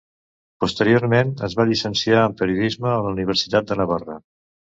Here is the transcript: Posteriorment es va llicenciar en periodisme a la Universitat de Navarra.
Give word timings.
Posteriorment 0.63 1.33
es 1.47 1.55
va 1.59 1.65
llicenciar 1.73 2.23
en 2.29 2.33
periodisme 2.41 2.89
a 2.93 2.97
la 3.09 3.13
Universitat 3.17 3.71
de 3.73 3.81
Navarra. 3.83 4.19